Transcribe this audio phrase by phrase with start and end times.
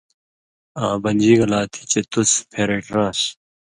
[0.83, 3.19] آں بنژی گلا تھی چے تُس پھېرٹیۡران٘س۔